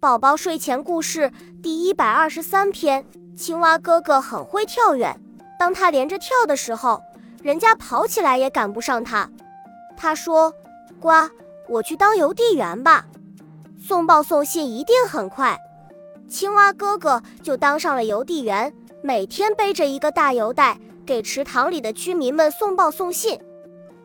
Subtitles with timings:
[0.00, 1.30] 宝宝睡前故事
[1.62, 3.04] 第一百二十三篇：
[3.36, 5.20] 青蛙哥哥很会跳远，
[5.58, 7.02] 当他连着跳的时候，
[7.42, 9.28] 人家跑起来也赶不上他。
[9.98, 10.54] 他说
[10.98, 11.10] ：“呱，
[11.68, 13.04] 我去当邮递员吧，
[13.78, 15.58] 送报送信一定很快。”
[16.26, 18.72] 青蛙哥哥就当上了邮递员，
[19.02, 23.38] 每天背着一个大邮袋，给池塘里的居民们送报送信。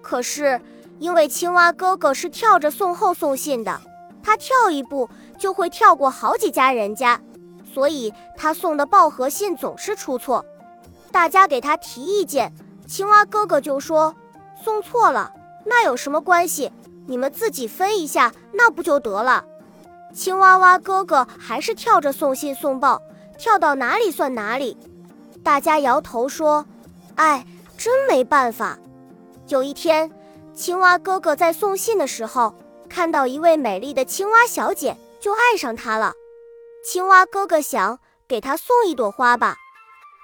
[0.02, 0.60] 可是，
[1.00, 3.80] 因为青蛙哥哥是跳着送后送信的。
[4.26, 5.08] 他跳一步
[5.38, 7.22] 就会跳过好几家人家，
[7.72, 10.44] 所以他送的报和信总是出错。
[11.12, 12.52] 大家给他提意见，
[12.88, 14.16] 青蛙哥哥就说
[14.64, 15.32] ：“送错了，
[15.64, 16.72] 那有什么关系？
[17.06, 19.46] 你们自己分一下，那不就得了？”
[20.12, 23.00] 青蛙蛙哥哥还是跳着送信送报，
[23.38, 24.76] 跳到哪里算哪里。
[25.44, 26.66] 大家摇头说
[27.14, 27.46] ：“哎，
[27.78, 28.80] 真没办法。”
[29.50, 30.10] 有一天，
[30.56, 32.56] 青蛙哥哥在送信的时候。
[32.96, 36.14] 看到一位美丽的青蛙小姐，就爱上她了。
[36.82, 39.58] 青蛙哥哥想给她送一朵花吧，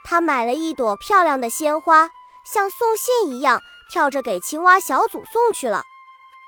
[0.05, 2.09] 他买了一朵漂亮的鲜花，
[2.45, 3.61] 像送信一样
[3.92, 5.83] 跳着给青蛙小组送去了。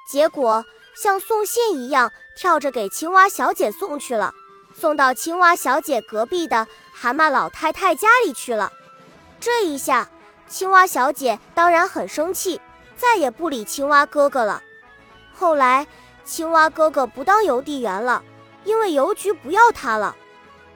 [0.10, 0.64] 结果
[0.96, 4.34] 像送信一样跳着给青蛙小姐送去了，
[4.74, 8.72] 送到青蛙小姐隔壁的蛤蟆老太太家里去了。
[9.42, 10.10] 这一下，
[10.48, 12.62] 青蛙小姐当然很生气，
[12.96, 14.64] 再也不理青蛙哥哥了。
[15.36, 15.86] 后来。
[16.26, 18.24] 青蛙哥哥不当邮递员了，
[18.64, 20.16] 因为邮局不要他了。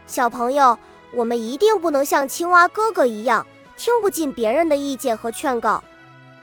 [0.06, 0.78] 小朋友，
[1.14, 3.46] 我们一定不能像青蛙哥哥一样，
[3.78, 5.84] 听不进别人的意见和劝告。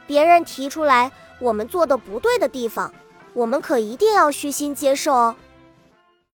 [0.07, 2.93] 别人提出来我们做的不对的地方，
[3.33, 5.37] 我们可一定要虚心接受哦。